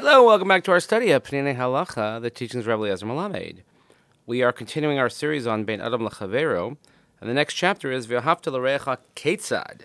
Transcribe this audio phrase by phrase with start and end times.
[0.00, 3.62] Hello, welcome back to our study of Peninei Halacha, the teachings of Rabbi Eliezer Melamed.
[4.26, 6.76] We are continuing our series on Bein Adam Lechaveiro,
[7.20, 9.80] and the next chapter is V'ahavta l'recha ketzad,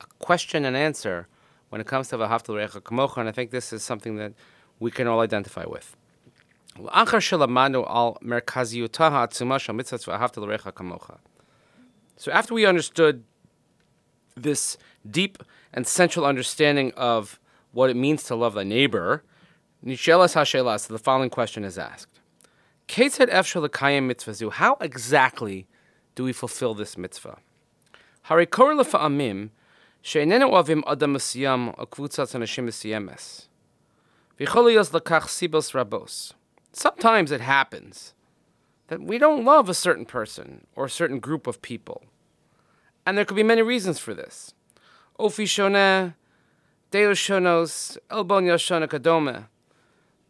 [0.00, 1.28] a question and answer
[1.68, 4.32] when it comes to V'ahavta l'recha kamocha, and I think this is something that
[4.80, 5.96] we can all identify with.
[6.74, 6.82] So
[12.32, 13.24] after we understood
[14.34, 14.76] this
[15.08, 15.38] deep
[15.72, 17.39] and central understanding of
[17.72, 19.22] what it means to love thy neighbor,
[19.84, 22.20] Nishelas Hashelas, the following question is asked.
[24.52, 25.66] How exactly
[26.14, 27.38] do we fulfill this mitzvah?
[36.72, 38.14] Sometimes it happens
[38.88, 42.02] that we don't love a certain person or a certain group of people.
[43.06, 44.52] And there could be many reasons for this.
[45.18, 46.14] Ofi shoneh,
[46.90, 49.46] Deus shonos, elbon yoshona kadome.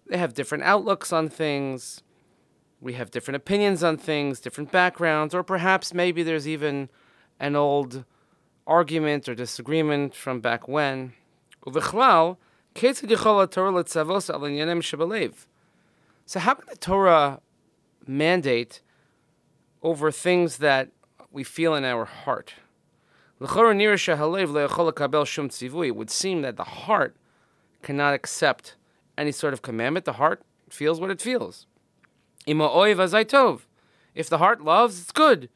[0.07, 2.03] They have different outlooks on things.
[2.83, 6.91] We have different opinions on things, different backgrounds, or perhaps maybe there's even
[7.39, 8.05] an old
[8.67, 11.15] argument or disagreement from back when.
[11.65, 12.37] So how
[16.55, 17.41] can the Torah
[18.07, 18.83] mandate
[19.83, 20.91] over things that
[21.31, 22.55] we feel in our heart?
[23.41, 23.49] It
[25.97, 27.17] would seem that the heart
[27.83, 28.77] cannot accept
[29.17, 30.05] any sort of commandment.
[30.05, 31.67] The heart feels what it feels.
[34.15, 35.49] If the heart loves, it's good.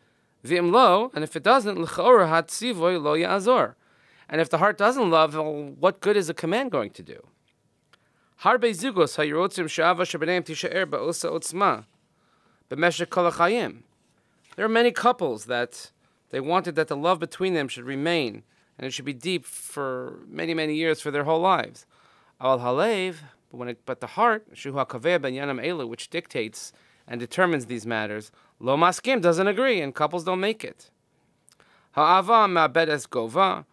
[0.42, 1.84] And if it doesn't, and
[4.40, 7.26] if the heart doesn't love, well, what good is a command going to do?
[14.56, 15.90] There are many couples that
[16.34, 18.42] they wanted that the love between them should remain
[18.76, 21.86] and it should be deep for many, many years for their whole lives.
[22.40, 23.18] Al halev,
[23.52, 26.72] but when it, but the heart, shuha kaveh ben yanam elu, which dictates
[27.06, 30.90] and determines these matters, lo maskim doesn't agree, and couples don't make it.
[31.92, 33.64] Ha'ava ma'bedes gova,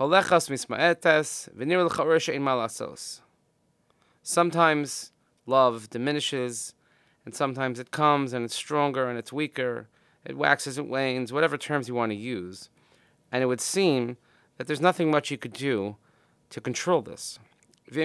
[0.00, 3.20] holechas misma'etes, v'nir l'chaur she'in malasos.
[4.24, 5.12] Sometimes
[5.46, 6.74] love diminishes,
[7.24, 9.88] and sometimes it comes and it's stronger and it's weaker,
[10.28, 12.68] it waxes, it wanes, whatever terms you want to use.
[13.32, 14.18] And it would seem
[14.58, 15.96] that there's nothing much you could do
[16.50, 17.38] to control this.
[17.90, 18.00] So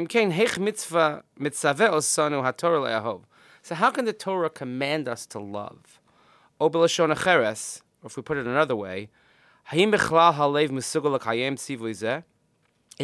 [3.75, 5.99] how can the Torah command us to love?
[6.59, 6.69] Or
[8.05, 9.09] if we put it another way,
[9.71, 9.79] is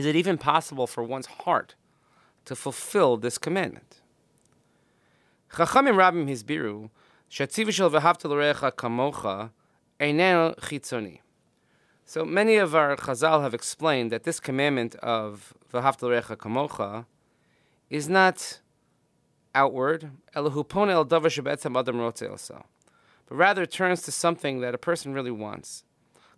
[0.06, 1.76] it even possible for one's heart
[2.46, 4.00] to fulfill this commandment?
[5.52, 5.98] Chachamim
[6.30, 6.90] Hizbiru
[7.32, 7.46] so
[12.26, 17.06] many of our Chazal have explained that this commandment of v'havta l'recha kamocha
[17.92, 18.60] is not
[19.54, 21.30] outward, el davar
[23.28, 25.84] but rather turns to something that a person really wants.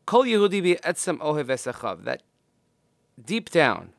[0.05, 0.77] Kol Yehudi
[2.03, 2.23] that
[3.23, 3.93] deep down,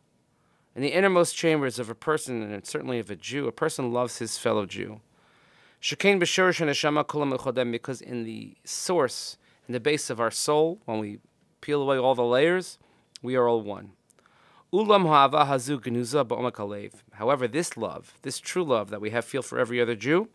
[0.75, 4.19] in the innermost chambers of a person, and certainly of a Jew, a person loves
[4.19, 5.01] his fellow Jew.
[5.83, 11.19] B'shorish neshama kulam because in the source, in the base of our soul, when we
[11.61, 12.79] peel away all the layers,
[13.21, 13.91] we are all one.
[14.73, 19.59] Ulam ha'ava hazu ba'omak However, this love, this true love that we have feel for
[19.59, 20.29] every other Jew,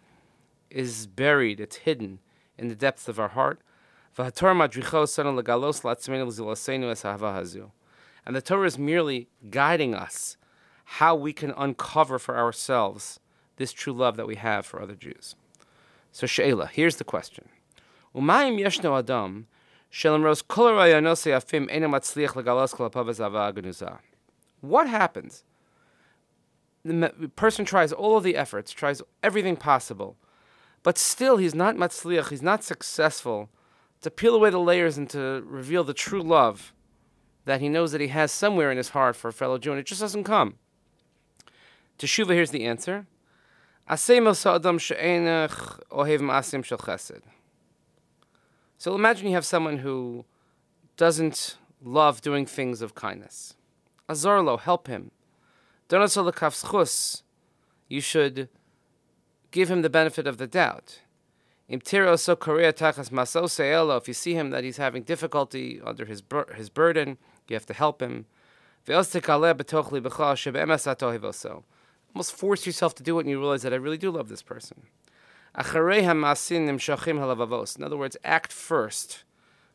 [0.70, 2.20] is buried, it's hidden
[2.58, 3.62] in the depths of our heart.
[4.18, 4.32] And the
[8.44, 10.38] Torah is merely guiding us
[10.84, 13.20] how we can uncover for ourselves
[13.58, 15.36] this true love that we have for other Jews.
[16.12, 17.50] So Sheila, here's the question.
[18.16, 19.48] Umayim yeshno adam
[24.62, 25.44] What happens?
[26.84, 30.18] The person tries all of the efforts, tries everything possible,
[30.84, 33.50] but still he's not matzliach, he's not successful
[34.02, 36.74] to peel away the layers and to reveal the true love
[37.46, 39.80] that he knows that he has somewhere in his heart for a fellow Jew, and
[39.80, 40.56] it just doesn't come.
[41.98, 43.08] Teshuva, here's the answer.
[48.78, 50.26] So imagine you have someone who
[50.98, 53.56] doesn't love doing things of kindness.
[54.10, 55.12] Azorlo, help him.
[57.88, 58.50] You should
[59.52, 61.00] give him the benefit of the doubt.
[61.70, 61.94] If
[64.08, 67.18] you see him that he's having difficulty under his, bur- his burden,
[67.48, 68.26] you have to help him
[72.18, 74.42] almost force yourself to do it and you realize that I really do love this
[74.42, 74.88] person.
[75.54, 75.64] In
[77.84, 79.24] other words, act first,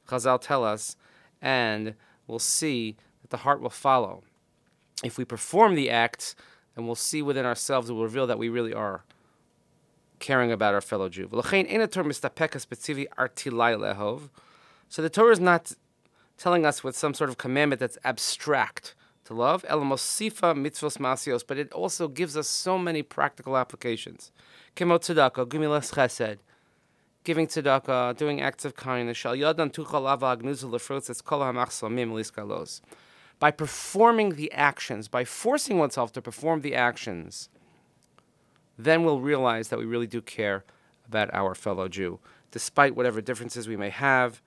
[0.09, 0.97] Chazal tell us,
[1.41, 1.95] and
[2.27, 4.25] we'll see that the heart will follow.
[5.05, 6.35] If we perform the act,
[6.75, 9.05] and we'll see within ourselves, it will reveal that we really are
[10.19, 11.29] caring about our fellow Jew.
[11.31, 11.43] So
[15.01, 15.73] the Torah is not
[16.37, 18.97] telling us with some sort of commandment that's abstract
[19.33, 24.31] to love, mitzvos masios, but it also gives us so many practical applications.
[24.77, 26.39] Kemo tzedakah, gumilas chesed,
[27.25, 29.17] giving tzedakah, doing acts of kindness.
[29.17, 32.81] Shal yadan tuchal ava agnuzu lefrutzes kol hamachsomim liskalos.
[33.39, 37.49] By performing the actions, by forcing oneself to perform the actions,
[38.79, 40.65] then we'll realize that we really do care
[41.07, 42.21] about our fellow Jew,
[42.51, 44.41] despite whatever differences we may have,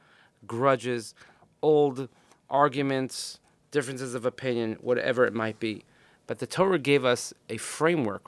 [0.47, 1.13] grudges,
[1.61, 2.07] old
[2.49, 3.39] arguments,
[3.75, 5.83] differences of opinion, whatever it might be.
[6.27, 8.23] But the Torah gave us a framework,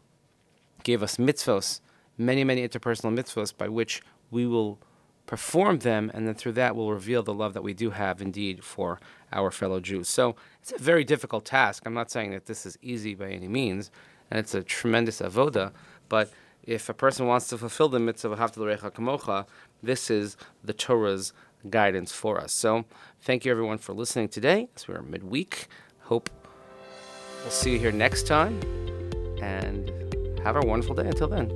[0.83, 1.79] gave us mitzvos,
[2.17, 4.77] many, many interpersonal mitzvos by which we will
[5.25, 8.61] perform them, and then through that we'll reveal the love that we do have indeed
[8.61, 8.99] for
[9.31, 10.09] our fellow Jews.
[10.09, 11.83] So it's a very difficult task.
[11.85, 13.89] I'm not saying that this is easy by any means,
[14.29, 15.71] and it's a tremendous avoda,
[16.09, 16.29] but
[16.63, 19.47] if a person wants to fulfill the mitzvah of Haftal Kamocha,
[19.81, 21.31] this is the Torah's
[21.69, 22.53] guidance for us.
[22.53, 22.85] So
[23.21, 25.67] thank you everyone for listening today as we are midweek.
[26.01, 26.29] Hope
[27.41, 28.59] we'll see you here next time
[29.41, 29.91] and
[30.39, 31.51] have a wonderful day until then.